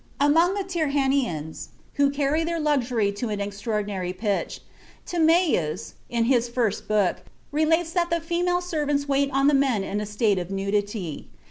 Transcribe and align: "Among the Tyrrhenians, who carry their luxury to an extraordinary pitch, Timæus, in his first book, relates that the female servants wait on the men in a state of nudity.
"Among 0.19 0.55
the 0.55 0.63
Tyrrhenians, 0.63 1.67
who 1.93 2.09
carry 2.09 2.43
their 2.43 2.59
luxury 2.59 3.11
to 3.11 3.29
an 3.29 3.39
extraordinary 3.39 4.13
pitch, 4.13 4.61
Timæus, 5.05 5.93
in 6.09 6.23
his 6.23 6.49
first 6.49 6.87
book, 6.87 7.17
relates 7.51 7.91
that 7.91 8.09
the 8.09 8.19
female 8.19 8.61
servants 8.61 9.07
wait 9.07 9.29
on 9.29 9.45
the 9.45 9.53
men 9.53 9.83
in 9.83 10.01
a 10.01 10.07
state 10.07 10.39
of 10.39 10.49
nudity. 10.49 11.29